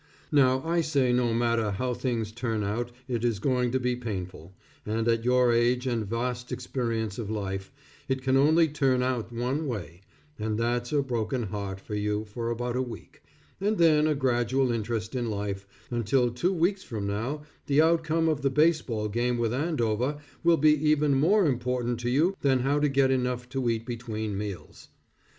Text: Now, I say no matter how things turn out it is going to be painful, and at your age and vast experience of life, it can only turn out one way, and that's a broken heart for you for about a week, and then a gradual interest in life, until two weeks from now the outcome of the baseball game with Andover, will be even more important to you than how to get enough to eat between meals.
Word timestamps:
Now, 0.31 0.63
I 0.65 0.81
say 0.81 1.13
no 1.13 1.31
matter 1.31 1.69
how 1.69 1.93
things 1.93 2.31
turn 2.31 2.63
out 2.63 2.91
it 3.07 3.23
is 3.23 3.37
going 3.37 3.69
to 3.69 3.79
be 3.79 3.95
painful, 3.95 4.51
and 4.83 5.07
at 5.07 5.23
your 5.23 5.53
age 5.53 5.85
and 5.85 6.07
vast 6.07 6.51
experience 6.51 7.19
of 7.19 7.29
life, 7.29 7.71
it 8.09 8.23
can 8.23 8.35
only 8.35 8.67
turn 8.67 9.03
out 9.03 9.31
one 9.31 9.67
way, 9.67 10.01
and 10.39 10.57
that's 10.57 10.91
a 10.91 11.03
broken 11.03 11.43
heart 11.43 11.79
for 11.79 11.93
you 11.93 12.25
for 12.25 12.49
about 12.49 12.75
a 12.75 12.81
week, 12.81 13.21
and 13.59 13.77
then 13.77 14.07
a 14.07 14.15
gradual 14.15 14.71
interest 14.71 15.13
in 15.13 15.29
life, 15.29 15.67
until 15.91 16.31
two 16.31 16.51
weeks 16.51 16.81
from 16.81 17.05
now 17.05 17.43
the 17.67 17.79
outcome 17.79 18.27
of 18.27 18.41
the 18.41 18.49
baseball 18.49 19.07
game 19.07 19.37
with 19.37 19.53
Andover, 19.53 20.17
will 20.43 20.57
be 20.57 20.73
even 20.89 21.13
more 21.13 21.45
important 21.45 21.99
to 21.99 22.09
you 22.09 22.35
than 22.41 22.61
how 22.61 22.79
to 22.79 22.89
get 22.89 23.11
enough 23.11 23.47
to 23.49 23.69
eat 23.69 23.85
between 23.85 24.35
meals. 24.35 24.87